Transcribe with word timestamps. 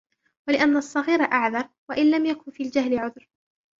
وَلِأَنَّ 0.47 0.77
الصَّغِيرَ 0.77 1.21
أَعَذْرُ 1.21 1.69
وَإِنْ 1.89 2.11
لَمْ 2.11 2.25
يَكُنْ 2.25 2.51
فِي 2.51 2.63
الْجَهْلِ 2.63 2.97
عُذْرٌ 2.99 3.27